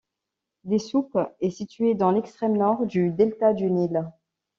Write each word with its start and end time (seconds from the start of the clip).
Dessouk 0.63 1.11
est 1.41 1.51
située 1.51 1.93
dans 1.93 2.09
l'extrême 2.09 2.57
nord 2.57 2.87
du 2.87 3.11
delta 3.11 3.53
du 3.53 3.69
Nil. 3.69 4.01